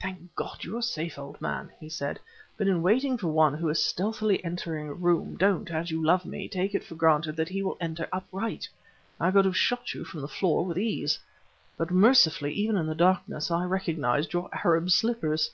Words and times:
"Thank 0.00 0.34
God 0.34 0.64
you 0.64 0.78
are 0.78 0.80
safe, 0.80 1.18
old 1.18 1.38
man," 1.38 1.70
he 1.78 1.90
said. 1.90 2.18
"But 2.56 2.66
in 2.66 2.80
waiting 2.80 3.18
for 3.18 3.28
one 3.28 3.52
who 3.52 3.68
is 3.68 3.84
stealthily 3.84 4.42
entering 4.42 4.88
a 4.88 4.94
room, 4.94 5.36
don't, 5.36 5.70
as 5.70 5.90
you 5.90 6.02
love 6.02 6.24
me, 6.24 6.48
take 6.48 6.74
it 6.74 6.82
for 6.82 6.94
granted 6.94 7.36
that 7.36 7.50
he 7.50 7.62
will 7.62 7.76
enter 7.78 8.08
upright. 8.10 8.66
I 9.20 9.30
could 9.30 9.44
have 9.44 9.54
shot 9.54 9.92
you 9.92 10.06
from 10.06 10.22
the 10.22 10.28
floor 10.28 10.64
with 10.64 10.78
ease! 10.78 11.18
But, 11.76 11.90
mercifully, 11.90 12.52
even 12.54 12.78
in 12.78 12.86
the 12.86 12.94
darkness, 12.94 13.50
I 13.50 13.66
recognized 13.66 14.32
your 14.32 14.48
Arab 14.54 14.88
slippers!" 14.90 15.50